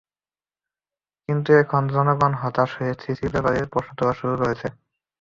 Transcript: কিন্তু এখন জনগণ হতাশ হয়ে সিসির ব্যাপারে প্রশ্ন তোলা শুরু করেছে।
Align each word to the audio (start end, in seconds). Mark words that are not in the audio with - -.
কিন্তু 1.29 1.49
এখন 1.61 1.81
জনগণ 1.95 2.31
হতাশ 2.41 2.69
হয়ে 2.77 2.93
সিসির 3.03 3.33
ব্যাপারে 3.33 3.59
প্রশ্ন 3.73 3.91
তোলা 3.97 4.13
শুরু 4.19 4.35
করেছে। 4.41 4.67